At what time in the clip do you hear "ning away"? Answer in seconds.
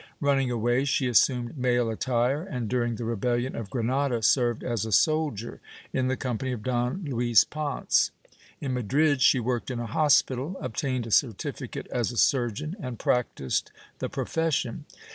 0.39-0.83